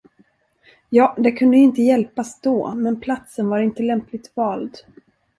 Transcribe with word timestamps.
Ja, 0.89 1.15
det 1.17 1.31
kunde 1.31 1.57
ju 1.57 1.63
inte 1.63 1.81
hjälpas 1.81 2.41
då, 2.41 2.73
men 2.75 2.99
platsen 2.99 3.49
var 3.49 3.59
inte 3.59 3.83
lämpligt 3.83 4.31
vald. 4.35 4.77